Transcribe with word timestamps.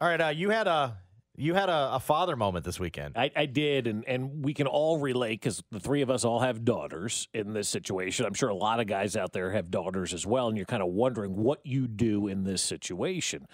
All 0.00 0.08
right, 0.08 0.20
uh, 0.20 0.28
you 0.28 0.50
had 0.50 0.66
a 0.66 0.98
you 1.38 1.54
had 1.54 1.68
a, 1.68 1.94
a 1.94 2.00
father 2.00 2.34
moment 2.34 2.64
this 2.64 2.80
weekend. 2.80 3.16
I, 3.16 3.30
I 3.36 3.46
did, 3.46 3.86
and, 3.86 4.04
and 4.06 4.44
we 4.44 4.54
can 4.54 4.66
all 4.66 4.98
relate 4.98 5.40
because 5.40 5.62
the 5.70 5.80
three 5.80 6.00
of 6.00 6.10
us 6.10 6.24
all 6.24 6.40
have 6.40 6.64
daughters 6.64 7.28
in 7.34 7.52
this 7.52 7.68
situation. 7.68 8.24
I'm 8.24 8.34
sure 8.34 8.48
a 8.48 8.54
lot 8.54 8.80
of 8.80 8.86
guys 8.86 9.16
out 9.16 9.32
there 9.32 9.52
have 9.52 9.70
daughters 9.70 10.14
as 10.14 10.26
well, 10.26 10.48
and 10.48 10.56
you're 10.56 10.66
kind 10.66 10.82
of 10.82 10.88
wondering 10.88 11.36
what 11.36 11.60
you 11.64 11.86
do 11.86 12.26
in 12.26 12.44
this 12.44 12.62
situation. 12.62 13.46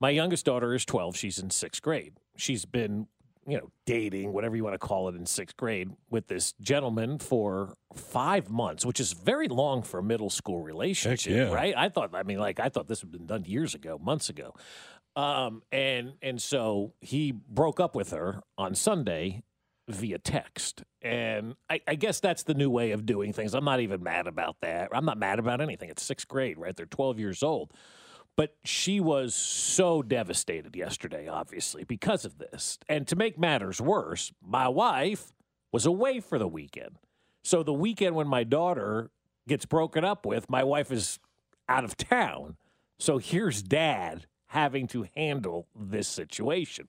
My 0.00 0.10
youngest 0.10 0.44
daughter 0.44 0.74
is 0.74 0.84
12. 0.84 1.16
She's 1.16 1.38
in 1.38 1.50
sixth 1.50 1.82
grade. 1.82 2.14
She's 2.36 2.64
been, 2.64 3.08
you 3.48 3.56
know, 3.56 3.70
dating, 3.84 4.32
whatever 4.32 4.54
you 4.54 4.62
want 4.62 4.74
to 4.74 4.78
call 4.78 5.08
it, 5.08 5.16
in 5.16 5.26
sixth 5.26 5.56
grade 5.56 5.90
with 6.10 6.28
this 6.28 6.54
gentleman 6.60 7.18
for 7.18 7.74
five 7.94 8.48
months, 8.48 8.86
which 8.86 9.00
is 9.00 9.12
very 9.12 9.48
long 9.48 9.82
for 9.82 9.98
a 9.98 10.02
middle 10.04 10.30
school 10.30 10.62
relationship, 10.62 11.32
yeah. 11.32 11.52
right? 11.52 11.74
I 11.76 11.88
thought, 11.88 12.14
I 12.14 12.22
mean, 12.22 12.38
like, 12.38 12.60
I 12.60 12.68
thought 12.68 12.86
this 12.86 13.00
had 13.00 13.10
been 13.10 13.26
done 13.26 13.44
years 13.44 13.74
ago, 13.74 13.98
months 14.00 14.28
ago. 14.28 14.54
Um, 15.16 15.62
and 15.70 16.14
and 16.22 16.42
so 16.42 16.92
he 17.00 17.32
broke 17.32 17.78
up 17.78 17.94
with 17.94 18.10
her 18.10 18.42
on 18.58 18.74
Sunday 18.74 19.42
via 19.88 20.18
text. 20.18 20.82
And 21.02 21.54
I, 21.68 21.80
I 21.86 21.94
guess 21.94 22.20
that's 22.20 22.42
the 22.42 22.54
new 22.54 22.70
way 22.70 22.92
of 22.92 23.04
doing 23.04 23.32
things. 23.32 23.54
I'm 23.54 23.64
not 23.64 23.80
even 23.80 24.02
mad 24.02 24.26
about 24.26 24.56
that. 24.62 24.88
I'm 24.92 25.04
not 25.04 25.18
mad 25.18 25.38
about 25.38 25.60
anything. 25.60 25.90
It's 25.90 26.02
sixth 26.02 26.26
grade, 26.26 26.58
right? 26.58 26.74
They're 26.74 26.86
12 26.86 27.18
years 27.18 27.42
old. 27.42 27.72
But 28.36 28.56
she 28.64 28.98
was 28.98 29.34
so 29.34 30.02
devastated 30.02 30.74
yesterday, 30.74 31.28
obviously, 31.28 31.84
because 31.84 32.24
of 32.24 32.38
this. 32.38 32.78
And 32.88 33.06
to 33.08 33.16
make 33.16 33.38
matters 33.38 33.80
worse, 33.80 34.32
my 34.42 34.66
wife 34.68 35.32
was 35.72 35.86
away 35.86 36.18
for 36.20 36.38
the 36.38 36.48
weekend. 36.48 36.98
So 37.44 37.62
the 37.62 37.72
weekend 37.72 38.16
when 38.16 38.26
my 38.26 38.42
daughter 38.42 39.10
gets 39.46 39.66
broken 39.66 40.04
up 40.04 40.26
with, 40.26 40.50
my 40.50 40.64
wife 40.64 40.90
is 40.90 41.20
out 41.68 41.84
of 41.84 41.96
town. 41.96 42.56
So 42.98 43.18
here's 43.18 43.62
dad 43.62 44.26
having 44.54 44.86
to 44.86 45.04
handle 45.16 45.66
this 45.74 46.06
situation. 46.08 46.86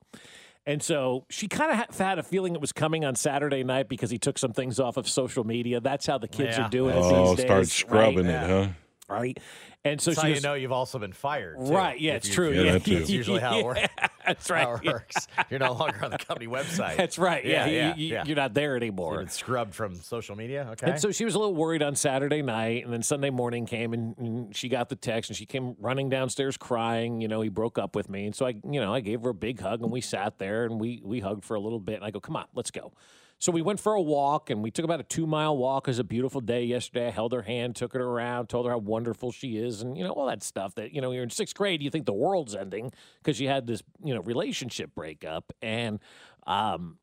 And 0.64 0.82
so 0.82 1.26
she 1.28 1.48
kind 1.48 1.70
of 1.80 1.96
had 1.98 2.18
a 2.18 2.22
feeling 2.22 2.54
it 2.54 2.60
was 2.60 2.72
coming 2.72 3.04
on 3.04 3.14
Saturday 3.16 3.62
night 3.64 3.88
because 3.88 4.08
he 4.10 4.18
took 4.18 4.38
some 4.38 4.52
things 4.52 4.78
off 4.80 4.96
of 4.96 5.08
social 5.08 5.44
media. 5.44 5.80
That's 5.80 6.06
how 6.06 6.18
the 6.18 6.28
kids 6.28 6.56
Yeah. 6.56 6.66
are 6.66 6.70
doing 6.70 6.96
it 6.96 7.00
Oh, 7.02 7.28
these 7.28 7.36
days. 7.38 7.46
start 7.46 7.66
scrubbing 7.68 8.26
right? 8.26 8.50
it, 8.50 8.50
huh? 8.50 8.68
Right. 9.08 9.38
And 9.84 10.00
so 10.00 10.10
That's 10.10 10.20
she 10.20 10.26
how 10.26 10.32
goes, 10.34 10.42
you 10.42 10.48
know 10.48 10.54
you've 10.54 10.72
also 10.72 10.98
been 10.98 11.12
fired. 11.12 11.58
too, 11.58 11.72
Right, 11.72 12.00
yeah, 12.00 12.14
it's 12.14 12.28
you- 12.28 12.34
true. 12.34 12.50
Yeah, 12.50 12.62
Yeah, 12.62 12.72
that. 12.72 12.84
That's 12.84 13.10
usually 13.10 13.40
how 13.40 13.58
it 13.58 13.64
works. 13.64 13.80
That's 14.26 14.48
How 14.48 14.72
right. 14.72 14.84
it 14.84 14.92
works. 14.92 15.28
You're 15.50 15.60
no 15.60 15.72
longer 15.74 16.04
on 16.04 16.10
the 16.10 16.18
company 16.18 16.48
website. 16.48 16.96
That's 16.96 17.16
right. 17.16 17.44
Yeah, 17.44 17.66
Yeah, 17.66 17.68
you- 17.68 17.76
yeah, 17.76 17.94
you, 17.94 18.06
yeah. 18.14 18.24
you're 18.26 18.34
not 18.36 18.54
there 18.54 18.74
You've 18.74 18.82
anymore. 18.82 19.18
been 19.18 19.28
scrubbed 19.28 19.72
from 19.76 19.94
social 19.94 20.34
media. 20.34 20.66
Okay. 20.72 20.90
And 20.90 21.00
so 21.00 21.12
she 21.12 21.24
was 21.24 21.36
a 21.36 21.38
little 21.38 21.54
worried 21.54 21.84
on 21.84 21.94
Saturday 21.94 22.42
night, 22.42 22.82
and 22.84 22.92
then 22.92 23.04
Sunday 23.04 23.30
morning 23.30 23.66
came, 23.66 23.92
and, 23.92 24.18
and 24.18 24.56
she 24.56 24.68
got 24.68 24.88
the 24.88 24.96
text, 24.96 25.30
and 25.30 25.36
she 25.36 25.46
came 25.46 25.76
running 25.78 26.08
downstairs 26.08 26.56
crying. 26.56 27.20
You 27.20 27.28
know, 27.28 27.40
he 27.40 27.48
broke 27.48 27.78
up 27.78 27.94
with 27.94 28.10
me, 28.10 28.26
and 28.26 28.34
so 28.34 28.46
I, 28.46 28.54
you 28.68 28.80
know, 28.80 28.92
I 28.92 28.98
gave 28.98 29.22
her 29.22 29.30
a 29.30 29.34
big 29.34 29.60
hug, 29.60 29.82
and 29.82 29.92
we 29.92 30.00
sat 30.00 30.38
there, 30.38 30.64
and 30.64 30.80
we 30.80 31.00
we 31.04 31.20
hugged 31.20 31.44
for 31.44 31.54
a 31.54 31.60
little 31.60 31.78
bit, 31.78 31.94
and 31.94 32.04
I 32.04 32.10
go, 32.10 32.18
"Come 32.18 32.34
on, 32.34 32.46
let's 32.54 32.72
go." 32.72 32.92
So 33.38 33.52
we 33.52 33.60
went 33.60 33.80
for 33.80 33.92
a 33.94 34.00
walk, 34.00 34.48
and 34.48 34.62
we 34.62 34.70
took 34.70 34.84
about 34.84 35.00
a 35.00 35.04
two 35.04 35.26
mile 35.26 35.56
walk. 35.56 35.86
It 35.86 35.90
was 35.90 35.98
a 35.98 36.04
beautiful 36.04 36.40
day 36.40 36.64
yesterday. 36.64 37.08
I 37.08 37.10
held 37.10 37.32
her 37.32 37.42
hand, 37.42 37.76
took 37.76 37.92
her 37.92 38.02
around, 38.02 38.48
told 38.48 38.66
her 38.66 38.72
how 38.72 38.78
wonderful 38.78 39.30
she 39.30 39.58
is, 39.58 39.82
and 39.82 39.96
you 39.96 40.04
know 40.04 40.12
all 40.12 40.26
that 40.26 40.42
stuff. 40.42 40.74
That 40.76 40.92
you 40.94 41.00
know, 41.00 41.12
you're 41.12 41.22
in 41.22 41.30
sixth 41.30 41.54
grade, 41.54 41.82
you 41.82 41.90
think 41.90 42.06
the 42.06 42.14
world's 42.14 42.54
ending 42.54 42.92
because 43.22 43.38
you 43.38 43.48
had 43.48 43.66
this 43.66 43.82
you 44.02 44.14
know 44.14 44.22
relationship 44.22 44.94
breakup, 44.94 45.52
and 45.60 46.00
um, 46.46 46.98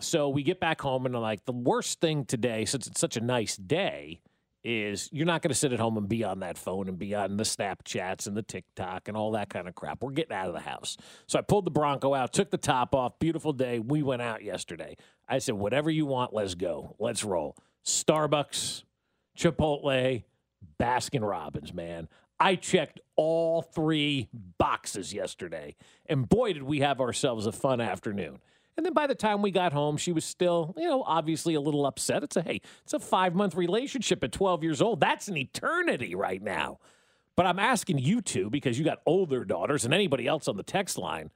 so 0.00 0.28
we 0.28 0.42
get 0.42 0.60
back 0.60 0.80
home 0.80 1.06
and 1.06 1.16
I'm 1.16 1.22
like 1.22 1.44
the 1.44 1.52
worst 1.52 2.00
thing 2.00 2.24
today, 2.24 2.64
since 2.64 2.86
it's 2.86 3.00
such 3.00 3.16
a 3.16 3.20
nice 3.20 3.56
day, 3.56 4.20
is 4.64 5.08
you're 5.12 5.26
not 5.26 5.42
going 5.42 5.50
to 5.50 5.54
sit 5.54 5.72
at 5.72 5.78
home 5.78 5.96
and 5.96 6.08
be 6.08 6.24
on 6.24 6.40
that 6.40 6.58
phone 6.58 6.88
and 6.88 6.98
be 6.98 7.14
on 7.14 7.36
the 7.36 7.44
Snapchats 7.44 8.26
and 8.26 8.36
the 8.36 8.42
TikTok 8.42 9.08
and 9.08 9.16
all 9.16 9.32
that 9.32 9.48
kind 9.48 9.68
of 9.68 9.74
crap. 9.74 10.02
We're 10.02 10.10
getting 10.10 10.36
out 10.36 10.48
of 10.48 10.54
the 10.54 10.60
house. 10.60 10.96
So 11.26 11.38
I 11.38 11.42
pulled 11.42 11.64
the 11.64 11.70
Bronco 11.70 12.14
out, 12.14 12.32
took 12.32 12.50
the 12.50 12.58
top 12.58 12.94
off. 12.94 13.18
Beautiful 13.18 13.52
day. 13.52 13.78
We 13.78 14.02
went 14.02 14.22
out 14.22 14.42
yesterday. 14.42 14.96
I 15.28 15.38
said, 15.38 15.54
whatever 15.54 15.90
you 15.90 16.06
want, 16.06 16.34
let's 16.34 16.54
go. 16.54 16.96
Let's 16.98 17.24
roll. 17.24 17.56
Starbucks, 17.84 18.82
Chipotle, 19.36 20.24
Baskin 20.80 21.28
Robbins, 21.28 21.72
man. 21.72 22.08
I 22.40 22.54
checked 22.54 23.00
all 23.16 23.62
three 23.62 24.28
boxes 24.58 25.12
yesterday. 25.12 25.76
And 26.06 26.28
boy, 26.28 26.52
did 26.52 26.62
we 26.62 26.80
have 26.80 27.00
ourselves 27.00 27.46
a 27.46 27.52
fun 27.52 27.80
afternoon. 27.80 28.38
And 28.78 28.86
then 28.86 28.92
by 28.92 29.08
the 29.08 29.14
time 29.16 29.42
we 29.42 29.50
got 29.50 29.72
home, 29.72 29.96
she 29.96 30.12
was 30.12 30.24
still, 30.24 30.72
you 30.76 30.84
know, 30.84 31.02
obviously 31.02 31.54
a 31.54 31.60
little 31.60 31.84
upset. 31.84 32.22
It's 32.22 32.36
a, 32.36 32.42
hey, 32.42 32.60
it's 32.84 32.94
a 32.94 33.00
five 33.00 33.34
month 33.34 33.56
relationship 33.56 34.22
at 34.22 34.30
12 34.30 34.62
years 34.62 34.80
old. 34.80 35.00
That's 35.00 35.26
an 35.26 35.36
eternity 35.36 36.14
right 36.14 36.40
now. 36.40 36.78
But 37.34 37.46
I'm 37.46 37.58
asking 37.58 37.98
you 37.98 38.20
two, 38.20 38.50
because 38.50 38.78
you 38.78 38.84
got 38.84 39.00
older 39.04 39.44
daughters 39.44 39.84
and 39.84 39.92
anybody 39.92 40.28
else 40.28 40.46
on 40.46 40.56
the 40.56 40.62
text 40.62 40.96
line, 40.96 41.30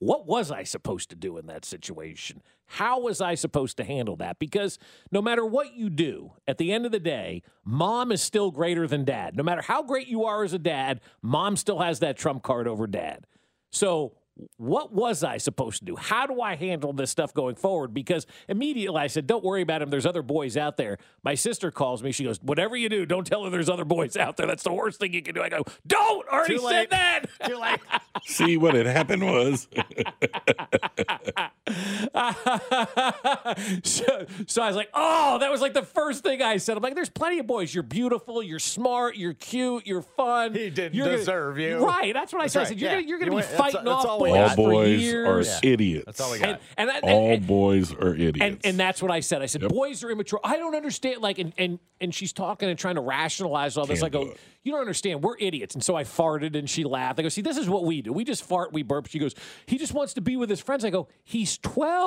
what 0.00 0.26
was 0.26 0.50
I 0.50 0.64
supposed 0.64 1.10
to 1.10 1.16
do 1.16 1.38
in 1.38 1.46
that 1.46 1.64
situation? 1.64 2.42
How 2.66 3.00
was 3.00 3.20
I 3.20 3.36
supposed 3.36 3.76
to 3.76 3.84
handle 3.84 4.16
that? 4.16 4.40
Because 4.40 4.80
no 5.12 5.22
matter 5.22 5.46
what 5.46 5.76
you 5.76 5.88
do, 5.88 6.32
at 6.48 6.58
the 6.58 6.72
end 6.72 6.84
of 6.84 6.90
the 6.90 6.98
day, 6.98 7.44
mom 7.64 8.10
is 8.10 8.20
still 8.20 8.50
greater 8.50 8.88
than 8.88 9.04
dad. 9.04 9.36
No 9.36 9.44
matter 9.44 9.62
how 9.62 9.84
great 9.84 10.08
you 10.08 10.24
are 10.24 10.42
as 10.42 10.52
a 10.52 10.58
dad, 10.58 11.00
mom 11.22 11.56
still 11.56 11.78
has 11.78 12.00
that 12.00 12.16
trump 12.16 12.42
card 12.42 12.66
over 12.66 12.88
dad. 12.88 13.28
So, 13.70 14.14
what 14.56 14.92
was 14.92 15.24
I 15.24 15.38
supposed 15.38 15.80
to 15.80 15.84
do? 15.84 15.96
How 15.96 16.26
do 16.26 16.40
I 16.40 16.56
handle 16.56 16.92
this 16.92 17.10
stuff 17.10 17.32
going 17.34 17.54
forward? 17.54 17.94
Because 17.94 18.26
immediately 18.48 19.00
I 19.00 19.06
said, 19.06 19.26
Don't 19.26 19.44
worry 19.44 19.62
about 19.62 19.82
him. 19.82 19.90
There's 19.90 20.06
other 20.06 20.22
boys 20.22 20.56
out 20.56 20.76
there. 20.76 20.98
My 21.24 21.34
sister 21.34 21.70
calls 21.70 22.02
me. 22.02 22.12
She 22.12 22.24
goes, 22.24 22.40
Whatever 22.42 22.76
you 22.76 22.88
do, 22.88 23.06
don't 23.06 23.26
tell 23.26 23.44
her 23.44 23.50
there's 23.50 23.68
other 23.68 23.84
boys 23.84 24.16
out 24.16 24.36
there. 24.36 24.46
That's 24.46 24.62
the 24.62 24.72
worst 24.72 25.00
thing 25.00 25.12
you 25.12 25.22
can 25.22 25.34
do. 25.34 25.42
I 25.42 25.48
go, 25.48 25.64
Don't! 25.86 26.28
Already 26.28 26.54
Too 26.56 26.60
said 26.60 26.68
late. 26.68 26.90
that. 26.90 27.22
Too 27.46 27.56
late. 27.56 27.80
See 28.24 28.56
what 28.56 28.74
had 28.74 28.86
happened 28.86 29.24
was 29.24 29.68
so, 33.84 34.26
so 34.46 34.62
I 34.62 34.66
was 34.66 34.76
like, 34.76 34.90
oh, 34.94 35.38
that 35.38 35.50
was 35.50 35.60
like 35.60 35.74
the 35.74 35.82
first 35.82 36.22
thing 36.22 36.42
I 36.42 36.56
said. 36.58 36.76
I'm 36.76 36.82
like, 36.82 36.94
there's 36.94 37.08
plenty 37.10 37.38
of 37.38 37.46
boys. 37.46 37.74
You're 37.74 37.82
beautiful. 37.82 38.42
You're 38.42 38.58
smart. 38.58 39.16
You're 39.16 39.34
cute. 39.34 39.86
You're 39.86 40.02
fun. 40.02 40.54
He 40.54 40.70
didn't 40.70 40.94
you're 40.94 41.06
gonna- 41.06 41.16
deserve 41.18 41.58
you. 41.58 41.84
Right. 41.84 42.12
That's 42.12 42.32
what 42.32 42.40
I 42.40 42.44
That's 42.44 42.52
said. 42.54 42.62
I 42.62 42.64
said, 42.66 42.80
you're 42.80 42.90
yeah. 42.90 42.96
gonna, 42.96 43.08
you're 43.08 43.18
gonna 43.18 43.30
You 43.30 43.38
be 43.38 43.46
went- 43.46 43.46
fighting 43.48 43.84
that's 43.84 43.88
off 44.04 44.06
all 44.06 44.20
we 44.20 44.30
boys 44.30 44.50
all 44.50 44.56
for 44.56 44.70
boys 44.72 44.88
are 44.88 45.00
years. 45.00 45.60
idiots. 45.62 46.06
That's 46.06 46.20
all 46.20 46.32
we 46.32 46.38
got. 46.38 46.48
And, 46.48 46.58
and, 46.76 46.90
that- 46.90 47.04
All 47.04 47.38
boys 47.38 47.92
are 47.94 48.14
idiots. 48.14 48.38
and 48.40 48.58
and 48.64 48.78
that's 48.78 49.02
what 49.02 49.10
I 49.10 49.20
said. 49.20 49.42
I 49.42 49.46
said 49.46 49.62
Yep. 49.62 49.70
boys 49.70 50.04
are 50.04 50.10
immature. 50.10 50.40
I 50.44 50.56
don't 50.56 50.74
understand. 50.74 51.20
Like 51.22 51.38
and 51.38 51.52
and 51.58 51.78
and 52.00 52.14
she's 52.14 52.32
talking 52.32 52.68
and 52.68 52.78
trying 52.78 52.96
to 52.96 53.00
rationalize 53.00 53.76
all 53.76 53.86
this. 53.86 54.00
Can't 54.00 54.14
I 54.14 54.18
go, 54.18 54.24
do 54.24 54.30
it. 54.32 54.40
you 54.64 54.72
don't 54.72 54.80
understand. 54.80 55.22
We're 55.22 55.36
idiots. 55.38 55.74
And 55.74 55.84
so 55.84 55.94
I 55.94 56.02
farted 56.04 56.56
and 56.56 56.68
she 56.68 56.82
laughed. 56.84 57.20
I 57.20 57.22
go, 57.22 57.28
see, 57.28 57.42
this 57.42 57.56
is 57.56 57.68
what 57.68 57.84
we 57.84 58.02
do. 58.02 58.12
We 58.12 58.24
just 58.24 58.42
fart, 58.44 58.72
we 58.72 58.82
burp. 58.82 59.06
She 59.06 59.18
goes, 59.20 59.34
he 59.66 59.78
just 59.78 59.94
wants 59.94 60.14
to 60.14 60.20
be 60.20 60.36
with 60.36 60.50
his 60.50 60.60
friends. 60.60 60.84
I 60.84 60.90
go, 60.90 61.06
he's 61.22 61.58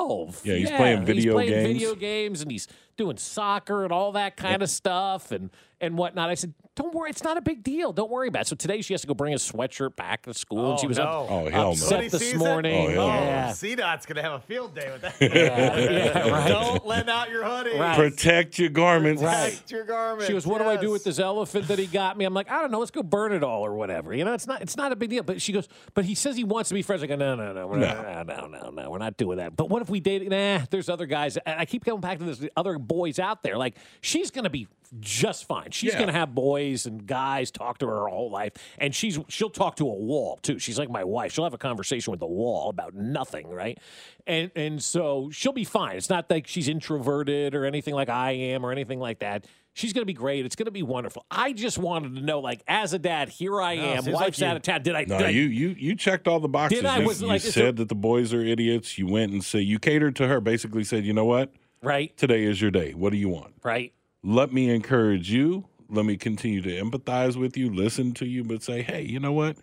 twelve. 0.04 0.40
Yeah, 0.44 0.54
he's 0.54 0.70
playing 0.70 1.04
video 1.04 1.38
he's 1.38 1.46
playing 1.46 1.64
games. 1.64 1.72
video 1.80 1.94
games 1.94 2.42
and 2.42 2.50
he's 2.50 2.68
doing 2.96 3.16
soccer 3.16 3.84
and 3.84 3.92
all 3.92 4.12
that 4.12 4.36
kind 4.36 4.62
of 4.62 4.70
stuff 4.70 5.30
and 5.32 5.50
and 5.78 5.98
whatnot. 5.98 6.30
I 6.30 6.34
said, 6.36 6.54
don't 6.74 6.94
worry, 6.94 7.10
it's 7.10 7.22
not 7.22 7.36
a 7.36 7.42
big 7.42 7.62
deal. 7.62 7.92
Don't 7.92 8.10
worry 8.10 8.28
about 8.28 8.42
it. 8.42 8.46
So 8.46 8.56
today 8.56 8.80
she 8.80 8.94
has 8.94 9.02
to 9.02 9.06
go 9.06 9.12
bring 9.12 9.34
a 9.34 9.36
sweatshirt 9.36 9.94
back 9.94 10.22
to 10.22 10.32
school. 10.32 10.70
and 10.70 10.78
Oh, 10.78 10.80
she 10.80 10.86
was 10.86 10.96
no. 10.96 11.04
up, 11.04 11.30
Oh, 11.30 11.50
hell 11.50 11.50
no. 11.50 11.70
upset 11.72 11.88
Somebody 11.88 12.08
this 12.08 12.20
sees 12.22 12.32
it? 12.32 12.38
morning. 12.38 12.86
Oh, 12.86 12.88
hell 12.88 13.06
no. 13.08 13.12
Oh, 13.12 13.24
yeah. 13.24 13.50
CDOT's 13.50 14.06
gonna 14.06 14.22
have 14.22 14.32
a 14.32 14.40
field 14.40 14.74
day 14.74 14.90
with 14.90 15.02
that. 15.02 15.14
Yeah, 15.20 15.76
yeah, 15.78 16.28
right. 16.30 16.48
Don't 16.48 16.86
lend 16.86 17.10
out 17.10 17.28
your 17.28 17.44
hoodie. 17.44 17.78
Right. 17.78 17.94
Protect 17.94 18.58
your 18.58 18.70
garments. 18.70 19.20
Protect 19.20 19.70
your 19.70 19.84
garments. 19.84 20.26
She 20.26 20.32
goes, 20.32 20.46
"What 20.46 20.62
do 20.62 20.64
I 20.68 20.78
do 20.78 20.90
with 20.90 21.04
this 21.04 21.18
elephant 21.18 21.68
that 21.68 21.78
he 21.78 21.86
got 21.86 22.16
me?" 22.16 22.24
I'm 22.24 22.32
like, 22.32 22.50
"I 22.50 22.62
don't 22.62 22.70
know. 22.70 22.78
Let's 22.78 22.90
go 22.90 23.02
burn 23.02 23.32
it 23.32 23.44
all 23.44 23.60
or 23.66 23.74
whatever." 23.74 24.14
You 24.14 24.24
know, 24.24 24.32
it's 24.32 24.46
not 24.46 24.62
it's 24.62 24.78
not 24.78 24.92
a 24.92 24.96
big 24.96 25.10
deal. 25.10 25.22
But 25.24 25.42
she 25.42 25.52
goes, 25.52 25.68
"But 25.92 26.06
he 26.06 26.14
says 26.14 26.36
he 26.36 26.44
wants 26.44 26.68
to 26.70 26.74
be 26.74 26.80
friends." 26.80 27.02
I 27.02 27.06
go, 27.06 27.16
"No, 27.16 27.34
no, 27.34 27.52
no, 27.52 27.66
we're 27.66 27.76
not, 27.78 28.26
no, 28.26 28.46
no, 28.46 28.46
no, 28.46 28.70
no, 28.70 28.90
we're 28.90 28.96
not 28.98 29.18
doing 29.18 29.36
that." 29.38 29.54
But 29.56 29.68
what 29.68 29.82
if 29.82 29.90
we 29.90 30.00
date? 30.00 30.26
Nah, 30.26 30.60
there's 30.70 30.88
other 30.88 31.04
guys. 31.06 31.36
And 31.36 31.60
I 31.60 31.66
keep 31.66 31.84
going 31.84 32.00
back 32.00 32.18
to 32.18 32.24
this. 32.24 32.38
The 32.38 32.50
other 32.86 32.94
boys 32.96 33.18
out 33.18 33.42
there, 33.42 33.56
like 33.56 33.76
she's 34.00 34.30
gonna 34.30 34.50
be 34.50 34.68
just 35.00 35.46
fine. 35.46 35.70
She's 35.72 35.92
Yeah. 35.92 35.98
gonna 36.00 36.12
have 36.12 36.34
boys 36.34 36.86
and 36.86 37.06
guys 37.06 37.50
talk 37.50 37.78
to 37.78 37.86
her 37.86 37.96
her 38.02 38.08
whole 38.08 38.30
life, 38.30 38.52
and 38.78 38.94
she's 38.94 39.18
she'll 39.28 39.50
talk 39.50 39.76
to 39.76 39.84
a 39.84 39.92
wall 39.94 40.38
too. 40.42 40.58
She's 40.58 40.78
like 40.78 40.90
my 40.90 41.04
wife. 41.04 41.32
She'll 41.32 41.44
have 41.44 41.54
a 41.54 41.58
conversation 41.58 42.10
with 42.12 42.20
the 42.20 42.26
wall 42.26 42.68
about 42.70 42.94
nothing, 42.94 43.48
right? 43.48 43.78
And 44.26 44.50
and 44.54 44.82
so 44.82 45.28
she'll 45.32 45.52
be 45.52 45.64
fine. 45.64 45.96
It's 45.96 46.10
not 46.10 46.30
like 46.30 46.46
she's 46.46 46.68
introverted 46.68 47.54
or 47.54 47.64
anything 47.64 47.94
like 47.94 48.08
I 48.08 48.32
am 48.32 48.64
or 48.64 48.72
anything 48.72 49.00
like 49.00 49.18
that. 49.20 49.46
She's 49.74 49.92
going 49.92 50.00
to 50.00 50.06
be 50.06 50.14
great. 50.14 50.46
It's 50.46 50.56
going 50.56 50.64
to 50.64 50.70
be 50.72 50.82
wonderful. 50.82 51.26
I 51.30 51.52
just 51.52 51.76
wanted 51.76 52.14
to 52.14 52.22
know, 52.22 52.40
like, 52.40 52.62
as 52.66 52.94
a 52.94 52.98
dad, 52.98 53.28
here 53.28 53.60
I 53.60 53.74
No, 53.76 53.82
am. 53.82 54.02
seems 54.04 54.14
Wife's 54.14 54.38
like 54.40 54.46
you- 54.46 54.46
out 54.46 54.56
of 54.56 54.62
town. 54.62 54.82
Did 54.82 54.94
I? 54.94 55.04
No, 55.04 55.18
did 55.18 55.26
I- 55.26 55.30
you 55.30 55.42
you 55.42 55.76
you 55.78 55.94
checked 55.94 56.26
all 56.26 56.40
the 56.40 56.48
boxes. 56.48 56.78
Did 56.80 56.86
I? 56.86 57.00
You, 57.00 57.06
Was 57.06 57.20
you 57.20 57.28
like- 57.28 57.42
said 57.42 57.52
there- 57.62 57.72
that 57.72 57.88
the 57.90 57.94
boys 57.94 58.32
are 58.32 58.40
idiots. 58.42 58.96
You 58.96 59.06
went 59.06 59.32
and 59.32 59.44
said 59.44 59.64
you 59.64 59.78
catered 59.78 60.16
to 60.16 60.28
her. 60.28 60.40
Basically, 60.40 60.82
said, 60.82 61.04
you 61.04 61.12
know 61.12 61.26
what? 61.26 61.52
Right, 61.86 62.16
Today 62.16 62.44
is 62.44 62.60
your 62.60 62.70
day. 62.70 62.92
What 62.92 63.10
do 63.10 63.16
you 63.16 63.28
want? 63.28 63.54
right. 63.62 63.92
Let 64.22 64.52
me 64.52 64.70
encourage 64.70 65.30
you. 65.30 65.66
Let 65.88 66.04
me 66.04 66.16
continue 66.16 66.60
to 66.62 66.68
empathize 66.68 67.36
with 67.36 67.56
you, 67.56 67.72
listen 67.72 68.12
to 68.14 68.26
you, 68.26 68.42
but 68.42 68.60
say, 68.62 68.82
hey, 68.82 69.02
you 69.02 69.20
know 69.20 69.32
what? 69.32 69.56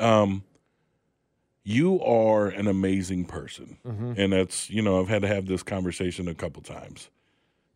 Um, 0.00 0.42
you 1.62 2.00
are 2.02 2.48
an 2.48 2.66
amazing 2.66 3.26
person, 3.26 3.78
Mm-hmm. 3.86 4.14
and 4.16 4.32
that's 4.32 4.68
you 4.70 4.82
know 4.82 4.98
I've 5.00 5.08
had 5.08 5.22
to 5.22 5.28
have 5.28 5.46
this 5.46 5.62
conversation 5.62 6.26
a 6.26 6.34
couple 6.34 6.62
times. 6.62 7.10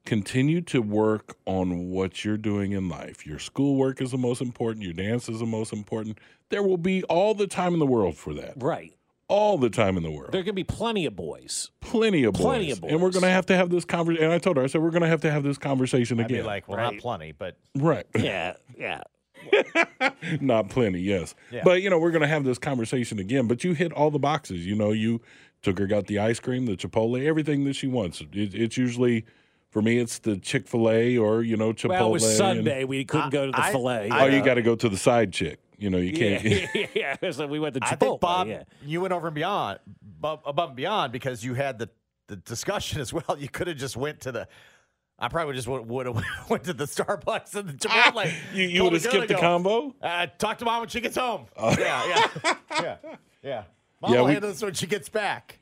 Continue 0.05 0.61
to 0.63 0.81
work 0.83 1.37
on 1.47 1.91
what 1.91 2.25
you're 2.25 2.37
doing 2.37 2.73
in 2.73 2.89
life. 2.89 3.25
Your 3.27 3.39
schoolwork 3.39 4.01
is 4.01 4.11
the 4.11 4.19
most 4.19 4.41
important. 4.41 4.85
Your 4.85 4.93
dance 4.95 5.29
is 5.29 5.39
the 5.39 5.47
most 5.47 5.73
important. 5.73 6.19
There 6.49 6.63
will 6.65 6.77
be 6.79 7.05
all 7.05 7.35
the 7.35 7.47
time 7.47 7.73
in 7.73 7.79
the 7.79 7.87
world 7.87 8.17
for 8.17 8.35
that. 8.35 8.55
Right. 8.57 8.96
All 9.29 9.59
the 9.59 9.71
time 9.71 9.97
in 9.97 10.03
the 10.05 10.11
world. 10.11 10.31
There 10.33 10.41
are 10.41 10.45
going 10.45 10.53
to 10.53 10.53
be 10.53 10.63
plenty 10.65 11.05
of 11.05 11.17
boys. 11.17 11.71
plenty 11.81 12.23
of 12.25 12.35
boys. 12.35 12.43
Plenty 12.43 12.71
of 12.71 12.81
boys. 12.81 12.93
And 12.93 13.03
we're 13.03 13.11
going 13.11 13.23
to 13.25 13.29
have 13.31 13.47
to 13.47 13.57
have 13.57 13.71
this 13.71 13.85
conversation. 13.85 14.25
And 14.25 14.33
I 14.33 14.39
told 14.39 14.57
her, 14.57 14.63
I 14.63 14.67
said, 14.69 14.81
we're 14.83 14.91
going 14.91 15.03
to 15.03 15.09
have 15.09 15.23
to 15.23 15.31
have 15.33 15.43
this 15.43 15.59
conversation 15.59 16.21
I'd 16.21 16.29
be 16.29 16.35
again. 16.35 16.47
like, 16.47 16.69
well, 16.69 16.79
Right. 16.79 16.95
not 16.95 17.03
plenty, 17.03 17.33
but 17.33 17.57
right. 17.75 18.07
Yeah, 18.17 18.55
yeah. 18.79 19.03
Not 20.41 20.69
plenty, 20.71 21.01
yes. 21.01 21.35
Yeah. 21.51 21.63
But, 21.65 21.83
you 21.83 21.91
know, 21.91 21.99
we're 21.99 22.11
going 22.11 22.23
to 22.23 22.29
have 22.29 22.45
this 22.45 22.59
conversation 22.59 23.19
again. 23.19 23.47
But 23.49 23.65
you 23.65 23.73
hit 23.75 23.93
all 23.93 24.11
the 24.11 24.19
boxes. 24.19 24.65
You 24.67 24.75
know, 24.75 24.93
you 24.93 25.21
took 25.63 25.79
her, 25.79 25.87
got 25.87 26.07
the 26.07 26.19
ice 26.19 26.41
cream, 26.41 26.67
the 26.67 26.77
Chipotle, 26.77 27.25
everything 27.25 27.65
that 27.65 27.75
she 27.75 27.87
wants. 27.87 28.21
It, 28.21 28.55
it's 28.55 28.77
usually, 28.77 29.25
for 29.71 29.83
me, 29.83 29.99
it's 29.99 30.19
the 30.19 30.37
Chick 30.37 30.69
fil 30.69 30.89
A 30.91 31.17
or, 31.19 31.43
you 31.43 31.57
know, 31.57 31.73
Chipotle. 31.73 31.89
Well, 31.91 32.07
it 32.09 32.13
was 32.13 32.25
and- 32.25 32.37
Sunday. 32.37 32.85
We 32.85 33.05
couldn't 33.05 33.31
go 33.31 33.47
to 33.47 33.53
the 33.53 33.61
I- 33.61 33.73
fillet. 33.73 34.11
I- 34.11 34.25
oh, 34.25 34.27
you 34.27 34.43
got 34.45 34.55
to 34.55 34.63
go 34.63 34.75
to 34.77 34.89
the 34.89 34.97
side 34.97 35.33
chick. 35.33 35.59
You 35.79 35.91
know, 35.91 35.99
you 35.99 36.13
can't. 36.13 36.45
yeah. 36.95 37.17
yeah. 37.21 37.31
So 37.31 37.47
we 37.47 37.59
went 37.59 37.75
to 37.75 37.81
Chipotle. 37.81 37.93
I 37.93 37.97
think 37.97 38.21
Bob, 38.21 38.49
yeah. 38.49 38.63
you 38.85 39.01
went 39.01 39.13
over 39.13 39.29
and 39.29 39.35
beyond, 39.35 39.79
above, 40.19 40.41
above 40.47 40.71
and 40.71 40.77
beyond 40.77 41.13
because 41.13 41.45
you 41.45 41.55
had 41.55 41.79
the, 41.79 41.89
the 42.29 42.37
discussion 42.37 43.01
as 43.03 43.13
well. 43.13 43.37
You 43.39 43.49
could 43.49 43.67
have 43.67 43.77
just 43.77 43.97
went 43.97 44.21
to 44.21 44.33
the. 44.33 44.49
I 45.19 45.29
probably 45.29 45.55
just 45.55 45.67
would 45.69 45.87
would 45.89 46.07
have 46.07 46.23
went 46.51 46.65
to 46.65 46.75
the 46.75 46.85
Starbucks 46.85 47.55
and 47.55 47.69
the 47.71 47.73
Chipotle. 47.89 48.33
you 48.55 48.65
you 48.65 48.85
would 48.85 48.93
have 48.93 49.03
skipped 49.03 49.29
the 49.29 49.35
go, 49.35 49.41
combo? 49.41 49.95
Uh, 50.03 50.27
talk 50.39 50.59
to 50.59 50.65
mom 50.67 50.81
when 50.81 50.89
she 50.91 51.01
gets 51.01 51.17
home. 51.17 51.47
yeah, 51.59 51.75
yeah, 51.79 52.55
yeah, 52.71 52.97
yeah. 53.43 53.63
Mom 54.03 54.13
Yeah, 54.13 54.21
will 54.21 54.27
we- 54.27 54.33
handle 54.33 54.51
this 54.51 54.63
when 54.63 54.75
she 54.75 54.87
gets 54.87 55.09
back. 55.09 55.59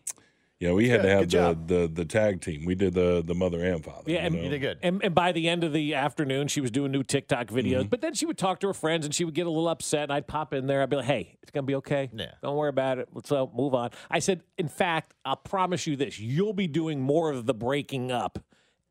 Yeah, 0.61 0.73
we 0.73 0.89
had 0.89 1.03
Good, 1.03 1.31
to 1.31 1.39
have 1.41 1.67
the, 1.67 1.81
the 1.81 1.89
the 1.89 2.05
tag 2.05 2.41
team. 2.41 2.65
We 2.65 2.75
did 2.75 2.95
the 2.95 3.23
the 3.25 3.35
mother 3.35 3.63
and 3.63 3.85
father. 3.85 4.05
Yeah, 4.11 4.25
and- 4.25 4.37
You 4.37 4.49
did 4.49 4.61
good. 4.61 4.79
And, 4.83 5.03
and 5.05 5.15
by 5.15 5.33
the 5.33 5.49
end 5.49 5.65
of 5.65 5.73
the 5.73 5.95
afternoon, 5.95 6.49
she 6.49 6.61
was 6.61 6.71
doing 6.71 6.93
new 6.93 7.03
TikTok 7.03 7.49
videos. 7.49 7.81
Mm-hmm. 7.81 7.89
But 7.89 8.01
then 8.01 8.15
she 8.15 8.25
would 8.25 8.39
talk 8.39 8.61
to 8.61 8.69
her 8.69 8.73
friends, 8.75 9.05
and 9.05 9.15
she 9.15 9.25
would 9.25 9.35
get 9.35 9.47
a 9.47 9.51
little 9.51 9.69
upset. 9.69 10.05
And 10.05 10.13
I'd 10.13 10.27
pop 10.27 10.55
in 10.55 10.67
there. 10.67 10.83
I'd 10.83 10.91
be 10.91 10.97
like, 10.97 11.07
"Hey, 11.07 11.37
it's 11.43 11.51
gonna 11.51 11.67
be 11.67 11.75
okay. 11.77 12.09
Yeah. 12.15 12.33
Don't 12.43 12.57
worry 12.57 12.69
about 12.71 12.99
it. 12.99 13.09
Let's 13.13 13.33
uh, 13.33 13.47
move 13.55 13.75
on." 13.75 13.91
I 14.11 14.21
said, 14.21 14.43
"In 14.57 14.69
fact, 14.69 15.13
I'll 15.25 15.37
promise 15.37 15.87
you 15.87 15.97
this: 15.97 16.19
you'll 16.21 16.55
be 16.55 16.69
doing 16.69 17.01
more 17.01 17.31
of 17.31 17.47
the 17.47 17.55
breaking 17.55 18.13
up 18.13 18.39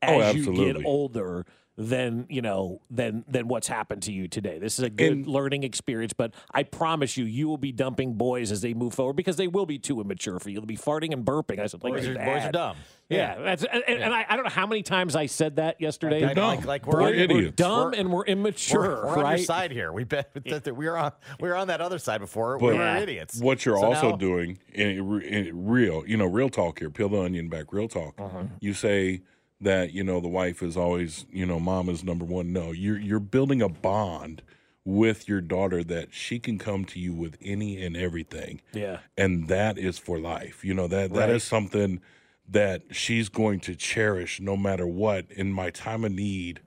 Oh, 0.08 0.20
as 0.20 0.34
you 0.36 0.52
get 0.54 0.84
older." 0.84 1.44
Than 1.76 2.26
you 2.30 2.40
know, 2.40 2.80
than 2.88 3.24
than 3.26 3.48
what's 3.48 3.66
happened 3.66 4.04
to 4.04 4.12
you 4.12 4.28
today. 4.28 4.60
This 4.60 4.78
is 4.78 4.84
a 4.84 4.88
good 4.90 5.10
And- 5.10 5.26
learning 5.26 5.64
experience, 5.64 6.12
but 6.12 6.32
I 6.52 6.62
promise 6.62 7.16
you, 7.16 7.24
you 7.24 7.48
will 7.48 7.58
be 7.58 7.72
dumping 7.72 8.14
boys 8.14 8.52
as 8.52 8.60
they 8.60 8.74
move 8.74 8.94
forward 8.94 9.16
because 9.16 9.34
they 9.34 9.48
will 9.48 9.66
be 9.66 9.80
too 9.80 10.00
immature 10.00 10.38
for 10.38 10.50
you. 10.50 10.60
They'll 10.60 10.66
be 10.66 10.76
farting 10.76 11.12
and 11.12 11.24
burping. 11.24 11.58
I 11.58 11.66
said, 11.66 11.82
like 11.82 11.94
Boys 11.94 12.06
are, 12.06 12.14
boys 12.14 12.44
are 12.44 12.52
dumb. 12.52 12.76
Yeah, 13.08 13.40
that's 13.40 13.64
and, 13.64 13.82
and- 13.88 14.02
and 14.04 14.14
I, 14.14 14.24
I 14.28 14.36
don't 14.36 14.44
know 14.44 14.50
how 14.52 14.68
many 14.68 14.84
times 14.84 15.16
I 15.16 15.26
said 15.26 15.56
that 15.56 15.80
yesterday. 15.80 16.24
Like, 16.24 16.36
dumb. 16.36 16.46
like, 16.58 16.64
like 16.64 16.86
We're 16.86 16.92
we're, 17.00 17.06
We're 17.08 17.14
idiots. 17.14 17.56
dumb 17.56 17.86
We're- 17.86 17.98
and 17.98 18.12
we're 18.12 18.24
immature, 18.24 18.80
We're, 18.80 19.06
we're 19.06 19.18
on 19.18 19.24
right? 19.24 19.38
your 19.38 19.44
side 19.44 19.72
here. 19.72 19.92
We 19.92 20.04
bet 20.04 20.32
that 20.32 20.62
that 20.62 20.76
we 20.76 20.86
were 20.86 20.96
on 20.96 21.10
we 21.40 21.48
were 21.48 21.56
on 21.56 21.66
that 21.66 21.80
other 21.80 21.98
side 21.98 22.20
before. 22.20 22.56
But 22.60 22.66
we 22.74 22.78
were 22.78 22.96
idiots. 22.98 23.40
What 23.40 23.66
you're 23.66 23.78
So 23.78 23.86
also 23.86 24.10
now- 24.10 24.16
doing 24.16 24.58
in, 24.72 25.22
in 25.22 25.66
real, 25.66 26.04
you 26.06 26.16
know, 26.18 26.26
real 26.26 26.50
talk 26.50 26.78
here, 26.78 26.88
peel 26.90 27.08
the 27.08 27.20
onion 27.20 27.48
back, 27.48 27.72
real 27.72 27.88
talk. 27.88 28.14
Uh-huh. 28.20 28.44
You 28.60 28.74
say 28.74 29.22
that 29.60 29.92
you 29.92 30.04
know 30.04 30.20
the 30.20 30.28
wife 30.28 30.62
is 30.62 30.76
always, 30.76 31.26
you 31.30 31.46
know, 31.46 31.58
mom 31.60 31.88
is 31.88 32.04
number 32.04 32.24
one. 32.24 32.52
No, 32.52 32.72
you're 32.72 32.98
you're 32.98 33.20
building 33.20 33.62
a 33.62 33.68
bond 33.68 34.42
with 34.84 35.28
your 35.28 35.40
daughter 35.40 35.82
that 35.82 36.12
she 36.12 36.38
can 36.38 36.58
come 36.58 36.84
to 36.84 37.00
you 37.00 37.14
with 37.14 37.38
any 37.42 37.82
and 37.82 37.96
everything. 37.96 38.60
Yeah. 38.74 38.98
and 39.16 39.48
that 39.48 39.78
is 39.78 39.98
for 39.98 40.18
life. 40.18 40.64
You 40.64 40.74
know 40.74 40.86
that 40.88 41.12
that 41.14 41.20
Right. 41.20 41.30
is 41.30 41.42
something 41.44 42.00
that 42.46 42.82
she's 42.90 43.30
going 43.30 43.60
to 43.60 43.74
cherish 43.74 44.40
no 44.40 44.56
matter 44.56 44.86
what. 44.86 45.24
In 45.30 45.50
my 45.52 45.70
time 45.70 46.04
of 46.04 46.12
need, 46.12 46.60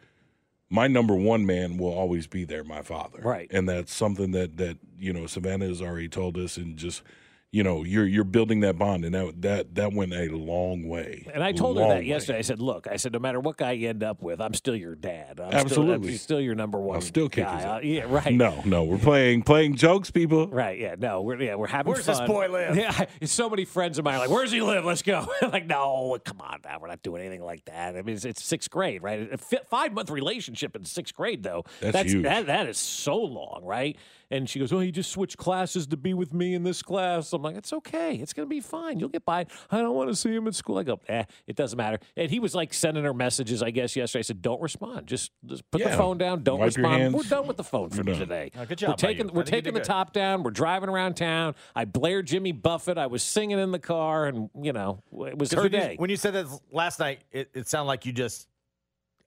my 0.69 0.87
number 0.87 1.13
one 1.13 1.45
man 1.45 1.77
will 1.77 1.93
always 1.93 2.25
be 2.25 2.43
there, 2.43 2.63
my 2.63 2.81
father. 2.81 3.19
Right. 3.21 3.47
and 3.51 3.69
that's 3.69 3.93
something 3.93 4.31
that 4.31 4.57
that 4.57 4.77
you 4.97 5.13
know 5.13 5.27
Savannah 5.27 5.67
has 5.67 5.81
already 5.81 6.09
told 6.09 6.37
us, 6.37 6.57
and 6.57 6.75
just 6.77 7.03
you 7.57 7.63
know 7.63 7.83
you're 7.83 8.05
you're 8.05 8.23
building 8.23 8.59
that 8.59 8.77
bond, 8.77 9.03
and 9.03 9.15
that 9.15 9.41
that 9.41 9.73
that 9.73 9.91
went 9.91 10.13
a 10.13 10.27
long 10.29 10.87
way. 10.87 11.25
And 11.33 11.43
I 11.43 11.53
told 11.53 11.77
her 11.77 11.81
Long 11.81 11.89
that 11.89 11.99
way. 12.01 12.05
yesterday. 12.05 12.37
I 12.37 12.41
said, 12.41 12.59
"Look, 12.59 12.85
I 12.87 12.97
said, 12.97 13.13
no 13.13 13.17
matter 13.19 13.39
what 13.39 13.57
guy 13.57 13.71
you 13.71 13.89
end 13.89 14.03
up 14.03 14.21
with, 14.21 14.39
I'm 14.39 14.53
still 14.53 14.75
your 14.75 14.93
dad. 14.93 15.39
I'm 15.39 15.47
Still, 15.49 15.59
Absolutely. 15.59 16.11
I'm 16.11 16.17
still 16.19 16.39
your 16.39 16.53
number 16.53 16.77
one. 16.77 17.01
still 17.01 17.29
kick 17.29 17.45
guy. 17.45 17.55
his 17.55 17.65
ass. 17.65 17.77
Uh, 17.77 17.79
yeah, 17.81 18.03
right. 18.07 18.31
No, 18.31 18.61
no, 18.63 18.83
we're 18.83 18.99
playing 18.99 19.41
playing 19.41 19.75
jokes, 19.75 20.11
people. 20.11 20.47
Right, 20.49 20.77
yeah, 20.77 20.93
no, 20.99 21.23
we're 21.23 21.41
yeah, 21.41 21.55
we're 21.55 21.65
having 21.65 21.93
Where's 21.93 22.05
this 22.05 22.21
boy 22.21 22.47
live? 22.47 22.75
Yeah, 22.77 23.05
so 23.23 23.49
many 23.49 23.65
friends 23.65 23.97
of 23.97 24.05
mine 24.05 24.13
are 24.15 24.19
like, 24.19 24.29
"Where's 24.29 24.51
he 24.51 24.61
live? 24.61 24.85
Let's 24.85 25.01
go." 25.01 25.27
like, 25.41 25.65
no, 25.65 26.15
come 26.23 26.39
on, 26.41 26.59
now 26.63 26.77
we're 26.79 26.89
not 26.89 27.01
doing 27.01 27.23
anything 27.23 27.43
like 27.43 27.65
that. 27.65 27.95
I 27.95 28.03
mean, 28.03 28.15
it's, 28.17 28.25
it's 28.25 28.43
sixth 28.43 28.69
grade, 28.69 29.01
right? 29.01 29.29
A 29.33 29.37
five 29.39 29.93
month 29.93 30.11
relationship 30.11 30.75
in 30.75 30.85
sixth 30.85 31.15
grade, 31.15 31.41
though. 31.41 31.63
That's 31.79 32.11
huge. 32.11 32.21
That 32.21 32.45
that 32.45 32.67
is 32.67 32.77
so 32.77 33.17
long, 33.17 33.61
right? 33.63 33.97
And 34.29 34.49
she 34.49 34.59
goes, 34.59 34.73
"Oh, 34.73 34.79
he 34.79 34.91
just 34.91 35.11
switched 35.11 35.37
classes 35.37 35.87
to 35.87 35.97
be 35.97 36.13
with 36.13 36.33
me 36.33 36.53
in 36.53 36.63
this 36.63 36.81
class." 36.81 37.31
I'm 37.33 37.41
like, 37.41 37.55
"It's 37.55 37.71
okay. 37.73 38.15
It's 38.15 38.33
gonna 38.33 38.47
be 38.47 38.59
fine. 38.59 38.99
You'll 38.99 39.09
get 39.09 39.25
by." 39.25 39.45
I 39.71 39.77
don't 39.77 39.95
want 39.95 40.09
to 40.09 40.15
see 40.15 40.33
him 40.33 40.47
at 40.47 40.55
school. 40.55 40.77
I 40.77 40.83
go, 40.83 40.99
"Eh, 41.07 41.23
it 41.47 41.55
doesn't 41.55 41.77
matter." 41.77 41.99
And 42.15 42.29
he 42.29 42.39
was 42.39 42.53
like 42.53 42.73
sending 42.73 43.03
her 43.03 43.13
messages, 43.13 43.63
I 43.63 43.71
guess, 43.71 43.95
yesterday. 43.95 44.19
I 44.19 44.23
said, 44.23 44.41
"Don't 44.41 44.61
respond. 44.61 45.07
Just 45.07 45.31
just 45.45 45.69
put 45.71 45.83
the 45.83 45.89
phone 45.91 46.17
down. 46.17 46.43
Don't 46.43 46.59
Wipe 46.59 46.67
respond. 46.67 47.13
We're 47.13 47.23
done 47.23 47.47
with 47.47 47.57
the 47.57 47.63
phone 47.63 47.89
for 47.89 48.03
today. 48.03 48.51
Oh, 48.57 48.65
good 48.65 48.77
job 48.77 48.89
We're 48.89 48.95
taking 48.95 49.27
we're 49.33 49.43
taking 49.43 49.73
the 49.73 49.79
good. 49.79 49.85
top 49.85 50.13
down. 50.13 50.43
We're 50.43 50.51
driving 50.51 50.89
around 50.89 51.15
town. 51.15 51.55
I 51.75 51.85
blared 51.85 52.27
Jimmy 52.27 52.51
Buffett. 52.51 52.97
I 52.97 53.07
was 53.07 53.23
singing 53.23 53.59
in 53.59 53.71
the 53.71 53.79
car, 53.79 54.25
and 54.25 54.49
you 54.61 54.73
know, 54.73 55.03
it 55.25 55.37
was 55.37 55.51
her 55.53 55.63
when, 55.63 55.71
day. 55.71 55.91
you, 55.93 55.97
when 55.97 56.09
you 56.09 56.17
said 56.17 56.33
that 56.33 56.47
last 56.71 56.99
night, 56.99 57.21
it, 57.31 57.49
it 57.53 57.67
sounded 57.67 57.87
like 57.87 58.05
you 58.05 58.11
just 58.11 58.47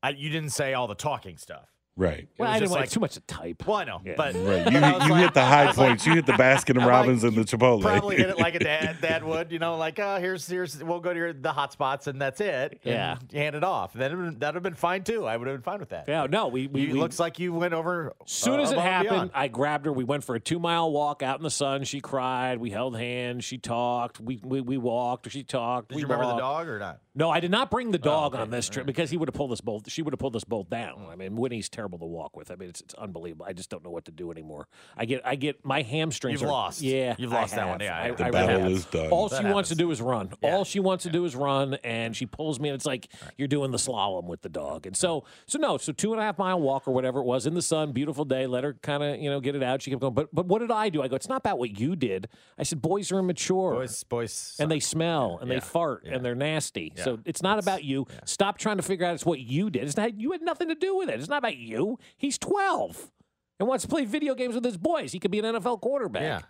I, 0.02 0.10
you 0.10 0.30
didn't 0.30 0.50
say 0.50 0.74
all 0.74 0.86
the 0.86 0.94
talking 0.94 1.36
stuff. 1.36 1.68
Right. 1.96 2.28
well, 2.38 2.48
was 2.48 2.54
I 2.56 2.58
didn't 2.60 2.68
just 2.68 2.80
like- 2.80 2.90
too 2.90 3.00
much 3.00 3.14
to 3.14 3.20
type. 3.22 3.66
Well, 3.66 3.76
I 3.76 3.84
know, 3.84 4.00
Yeah. 4.04 4.14
but 4.16 4.34
Right. 4.34 4.72
You, 4.72 4.78
I 4.78 5.04
you 5.06 5.12
like- 5.12 5.22
hit 5.22 5.34
the 5.34 5.44
high 5.44 5.66
was 5.66 5.76
like- 5.76 5.88
points. 5.88 6.06
you 6.06 6.14
hit 6.14 6.24
the 6.24 6.32
Baskin 6.40 6.70
and 6.70 6.78
I'm 6.80 6.86
like, 6.86 6.92
Robbins 6.94 7.24
and 7.24 7.36
the 7.36 7.42
Chipotle. 7.42 7.82
Probably 7.82 8.16
hit 8.16 8.30
it 8.30 8.38
like 8.38 8.54
a 8.54 8.58
dad 8.64 8.98
dad 9.02 9.22
would, 9.22 9.52
you 9.52 9.58
know, 9.58 9.76
like 9.76 9.98
oh 9.98 10.16
here's 10.18 10.46
here's 10.46 10.82
we'll 10.82 11.00
go 11.00 11.12
to 11.12 11.18
your, 11.18 11.32
the 11.34 11.52
hot 11.52 11.72
spots 11.72 12.06
and 12.06 12.18
that's 12.20 12.40
it. 12.40 12.80
and 12.84 12.94
Yeah. 12.94 13.16
hand 13.38 13.54
it 13.54 13.64
off. 13.64 13.92
Then 13.92 14.36
that'd 14.38 14.54
have 14.54 14.62
been 14.62 14.74
fine 14.74 15.02
too. 15.04 15.26
I 15.26 15.36
would 15.36 15.46
have 15.46 15.56
been 15.56 15.62
fine 15.62 15.80
with 15.80 15.90
that. 15.90 16.06
Yeah, 16.08 16.26
no, 16.30 16.48
we 16.48 16.68
we, 16.68 16.82
You- 16.82 16.92
we 16.94 17.00
looks 17.00 17.18
like 17.18 17.38
you 17.38 17.52
went 17.52 17.74
over. 17.74 18.14
As 18.24 18.30
soon 18.32 18.60
uh, 18.60 18.62
as 18.62 18.72
it 18.72 18.78
happened. 18.78 19.32
I 19.34 19.48
grabbed 19.48 19.84
her. 19.84 19.92
We 19.92 20.04
went 20.04 20.24
for 20.24 20.34
a 20.34 20.40
two 20.40 20.58
mile 20.58 20.90
walk 20.90 21.22
out 21.22 21.38
in 21.38 21.42
the 21.42 21.50
sun. 21.50 21.84
She 21.84 22.00
cried. 22.00 22.58
We 22.58 22.70
held 22.70 22.96
hands. 22.96 23.44
She 23.44 23.58
talked. 23.58 24.20
We 24.20 24.40
we, 24.42 24.62
we 24.62 24.78
walked. 24.78 25.30
She 25.30 25.42
talked. 25.42 25.88
Did 25.88 25.96
we 25.96 26.02
you 26.02 26.06
remember 26.06 26.32
the 26.32 26.38
dog 26.38 26.66
or 26.68 26.78
not? 26.78 27.00
No, 27.12 27.28
I 27.28 27.40
did 27.40 27.50
not 27.50 27.72
bring 27.72 27.90
the 27.90 27.98
dog 27.98 28.34
okay. 28.34 28.42
on 28.42 28.50
this 28.50 28.68
trip 28.68 28.86
because 28.86 29.10
he 29.10 29.16
would 29.16 29.28
have 29.28 29.34
pulled 29.34 29.50
us 29.50 29.60
both. 29.60 29.90
She 29.90 30.00
would 30.00 30.12
have 30.12 30.20
pulled 30.20 30.36
us 30.36 30.44
both 30.44 30.70
down. 30.70 31.06
I 31.10 31.16
mean, 31.16 31.34
Winnie's 31.34 31.68
terrible 31.68 31.79
to 31.88 32.04
walk 32.04 32.36
with. 32.36 32.50
I 32.50 32.56
mean, 32.56 32.68
it's, 32.68 32.80
it's 32.80 32.94
unbelievable. 32.94 33.46
I 33.48 33.52
just 33.52 33.70
don't 33.70 33.82
know 33.84 33.90
what 33.90 34.04
to 34.06 34.10
do 34.10 34.30
anymore. 34.30 34.68
I 34.96 35.04
get 35.04 35.22
I 35.24 35.34
get 35.36 35.64
my 35.64 35.82
hamstrings. 35.82 36.40
You've 36.40 36.48
are- 36.48 36.52
lost. 36.52 36.82
Yeah, 36.82 37.14
You've 37.18 37.32
I 37.32 37.40
lost 37.42 37.54
that 37.54 37.68
one. 37.68 37.80
Yeah, 37.80 37.96
I, 37.96 38.08
I- 38.08 38.10
The 38.12 38.24
I 38.26 38.30
battle 38.30 38.48
really 38.48 38.62
have. 38.62 38.72
is 38.72 38.84
done. 38.86 39.08
All 39.10 39.28
That 39.28 39.42
she 39.42 39.46
wants 39.48 39.68
to 39.70 39.74
do 39.74 39.90
is 39.90 40.00
run. 40.02 40.30
Yeah. 40.42 40.54
All 40.54 40.64
she 40.64 40.80
wants 40.80 41.04
to 41.04 41.10
do 41.10 41.24
is 41.24 41.34
run, 41.36 41.74
and 41.84 42.14
she 42.16 42.26
pulls 42.26 42.60
me, 42.60 42.68
and 42.68 42.76
it's 42.76 42.86
like 42.86 43.08
you're 43.38 43.48
doing 43.48 43.70
the 43.70 43.78
slalom 43.78 44.24
with 44.26 44.42
the 44.42 44.48
dog. 44.48 44.86
And 44.86 44.96
so, 44.96 45.24
so 45.46 45.58
no, 45.58 45.78
so 45.78 45.92
two 45.92 46.12
and 46.12 46.20
a 46.20 46.24
half 46.24 46.38
mile 46.38 46.60
walk 46.60 46.86
or 46.88 46.92
whatever 46.92 47.20
it 47.20 47.24
was 47.24 47.46
in 47.46 47.54
the 47.54 47.62
sun, 47.62 47.92
beautiful 47.92 48.24
day. 48.24 48.46
Let 48.46 48.64
her 48.64 48.74
kind 48.74 49.02
of 49.02 49.18
you 49.20 49.30
know 49.30 49.40
get 49.40 49.54
it 49.56 49.62
out. 49.62 49.82
She 49.82 49.90
kept 49.90 50.00
going, 50.00 50.14
but 50.14 50.28
but 50.34 50.46
what 50.46 50.58
did 50.60 50.70
I 50.70 50.88
do? 50.88 51.02
I 51.02 51.08
go, 51.08 51.16
it's 51.16 51.28
not 51.28 51.38
about 51.38 51.58
what 51.58 51.78
you 51.78 51.96
did. 51.96 52.28
I 52.58 52.62
said, 52.62 52.82
boys 52.82 53.10
are 53.12 53.18
immature 53.18 53.72
Boys, 53.74 54.04
boys, 54.04 54.56
and 54.58 54.70
they 54.70 54.80
smell 54.80 55.38
and 55.40 55.48
Yeah, 55.48 55.56
they 55.56 55.60
fart 55.60 56.02
yeah. 56.04 56.14
and 56.14 56.24
they're 56.24 56.34
nasty. 56.34 56.92
So 56.96 57.18
it's 57.24 57.42
not 57.42 57.58
about 57.58 57.84
you. 57.84 58.06
Stop 58.24 58.58
trying 58.58 58.76
to 58.76 58.82
figure 58.82 59.06
out 59.06 59.14
it's 59.14 59.24
what 59.26 59.40
you 59.40 59.70
did. 59.70 59.84
It's 59.84 59.96
not 59.96 60.18
you 60.20 60.32
had 60.32 60.42
nothing 60.42 60.68
to 60.68 60.74
do 60.74 60.96
with 60.96 61.08
it. 61.08 61.18
It's 61.20 61.28
not 61.28 61.38
about 61.38 61.56
you. 61.56 61.69
He's 62.16 62.38
12 62.38 63.10
and 63.58 63.68
wants 63.68 63.82
to 63.82 63.88
play 63.88 64.04
video 64.04 64.34
games 64.34 64.54
with 64.54 64.64
his 64.64 64.76
boys. 64.76 65.12
He 65.12 65.18
could 65.18 65.30
be 65.30 65.38
an 65.38 65.44
NFL 65.44 65.80
quarterback. 65.80 66.22
yeah. 66.22 66.40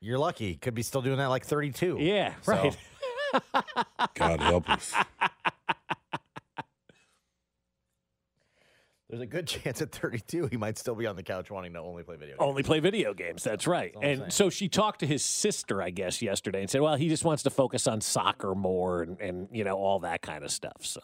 You're 0.00 0.18
lucky. 0.18 0.56
Could 0.56 0.74
be 0.74 0.82
still 0.82 1.00
doing 1.02 1.16
that 1.18 1.26
like 1.28 1.44
32. 1.46 1.96
Yeah, 2.00 2.34
So- 2.42 2.52
right. 2.52 2.76
God 4.14 4.40
help 4.40 4.68
us. 4.70 4.92
There's 9.08 9.20
a 9.22 9.26
good 9.26 9.46
chance 9.46 9.80
at 9.82 9.92
32 9.92 10.46
he 10.48 10.56
might 10.56 10.76
still 10.78 10.94
be 10.94 11.06
on 11.06 11.14
the 11.14 11.22
couch 11.22 11.50
wanting 11.50 11.72
to 11.74 11.78
only 11.80 12.02
play 12.02 12.16
video 12.16 12.36
games. 12.36 12.48
Only 12.48 12.62
play 12.62 12.80
video 12.80 13.14
games. 13.14 13.44
That's 13.44 13.66
right. 13.66 13.92
all 13.94 14.02
and 14.02 14.32
so 14.32 14.50
she 14.50 14.68
talked 14.68 15.00
to 15.00 15.06
his 15.06 15.24
sister, 15.24 15.80
I 15.82 15.90
guess, 15.90 16.20
yesterday 16.22 16.60
and 16.62 16.70
said, 16.70 16.80
well, 16.80 16.96
he 16.96 17.08
just 17.08 17.24
wants 17.24 17.42
to 17.44 17.50
focus 17.50 17.86
on 17.86 18.00
soccer 18.00 18.54
more 18.54 19.02
and, 19.02 19.20
and 19.20 19.48
you 19.52 19.62
know, 19.62 19.76
all 19.76 20.00
that 20.00 20.22
kind 20.22 20.42
of 20.42 20.50
stuff. 20.50 20.78
So 20.80 21.00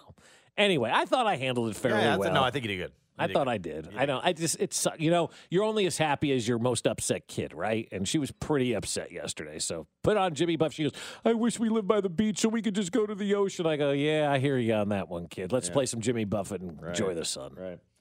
anyway, 0.57 0.91
I 0.93 1.05
thought 1.05 1.27
I 1.27 1.37
handled 1.37 1.69
it 1.71 1.77
fairly 1.77 1.99
yeah, 1.99 2.05
that's- 2.17 2.19
well. 2.19 2.33
no, 2.35 2.43
I 2.43 2.51
think 2.51 2.65
you 2.65 2.69
did 2.69 2.79
good. 2.79 2.93
I 3.21 3.33
thought 3.33 3.49
I 3.49 3.59
did. 3.59 3.89
I 3.97 4.07
know. 4.07 4.21
I 4.23 4.33
just 4.33 4.57
it's 4.61 4.87
you 4.99 5.11
know 5.11 5.31
you're 5.51 5.65
only 5.65 5.87
as 5.87 5.99
happy 5.99 6.33
as 6.33 6.47
your 6.49 6.59
most 6.59 6.87
upset 6.87 7.29
kid, 7.29 7.53
right? 7.53 7.89
And 7.93 8.09
she 8.09 8.19
was 8.19 8.31
pretty 8.31 8.73
upset 8.75 9.13
yesterday. 9.13 9.59
So 9.59 9.87
put 10.03 10.17
on 10.17 10.35
Jimmy 10.35 10.57
Buff. 10.57 10.73
She 10.73 10.85
goes, 10.85 10.93
"I 11.25 11.35
wish 11.35 11.59
we 11.59 11.69
lived 11.69 11.89
by 11.89 12.01
the 12.01 12.09
beach 12.11 12.39
so 12.39 12.49
we 12.49 12.63
could 12.63 12.75
just 12.75 12.93
go 12.93 13.07
to 13.07 13.15
the 13.15 13.35
ocean." 13.35 13.67
I 13.67 13.77
go, 13.77 13.93
"Yeah, 13.93 14.31
I 14.31 14.39
hear 14.39 14.59
you 14.59 14.75
on 14.75 14.89
that 14.91 15.09
one, 15.09 15.27
kid. 15.27 15.53
Let's 15.53 15.69
play 15.71 15.87
some 15.87 16.01
Jimmy 16.01 16.25
Buffett 16.25 16.61
and 16.61 16.81
enjoy 16.83 17.15
the 17.15 17.25
sun." 17.25 17.55
Right. 17.57 17.79